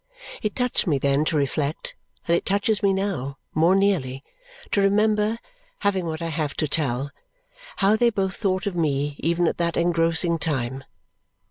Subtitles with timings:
[0.41, 1.95] It touched me then to reflect,
[2.27, 4.23] and it touches me now, more nearly,
[4.71, 5.37] to remember
[5.81, 7.11] (having what I have to tell)
[7.75, 10.83] how they both thought of me, even at that engrossing time.